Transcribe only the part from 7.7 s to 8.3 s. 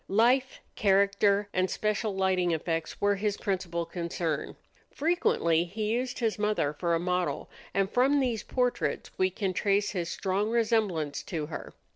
and from